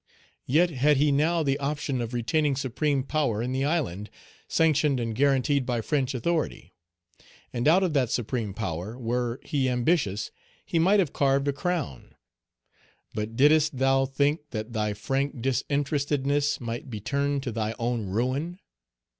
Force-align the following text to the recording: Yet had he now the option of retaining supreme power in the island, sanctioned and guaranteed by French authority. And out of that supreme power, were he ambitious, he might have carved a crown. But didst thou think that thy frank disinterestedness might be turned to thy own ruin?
Yet 0.47 0.71
had 0.71 0.97
he 0.97 1.11
now 1.11 1.43
the 1.43 1.59
option 1.59 2.01
of 2.01 2.11
retaining 2.11 2.55
supreme 2.55 3.03
power 3.03 3.39
in 3.43 3.51
the 3.51 3.63
island, 3.63 4.09
sanctioned 4.47 4.99
and 4.99 5.13
guaranteed 5.13 5.63
by 5.63 5.81
French 5.81 6.15
authority. 6.15 6.73
And 7.53 7.67
out 7.67 7.83
of 7.83 7.93
that 7.93 8.09
supreme 8.09 8.55
power, 8.55 8.97
were 8.97 9.39
he 9.43 9.69
ambitious, 9.69 10.31
he 10.65 10.79
might 10.79 10.97
have 10.99 11.13
carved 11.13 11.47
a 11.47 11.53
crown. 11.53 12.15
But 13.13 13.35
didst 13.35 13.77
thou 13.77 14.07
think 14.07 14.49
that 14.49 14.73
thy 14.73 14.95
frank 14.95 15.39
disinterestedness 15.39 16.59
might 16.59 16.89
be 16.89 16.99
turned 16.99 17.43
to 17.43 17.51
thy 17.51 17.75
own 17.77 18.07
ruin? 18.07 18.57